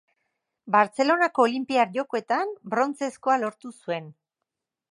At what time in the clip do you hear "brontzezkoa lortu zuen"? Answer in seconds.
2.73-4.09